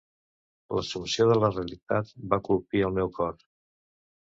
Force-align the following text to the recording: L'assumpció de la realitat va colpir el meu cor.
L'assumpció 0.77 1.29
de 1.33 1.37
la 1.43 1.51
realitat 1.53 2.13
va 2.35 2.43
colpir 2.51 2.87
el 2.91 3.01
meu 3.01 3.17
cor. 3.23 3.41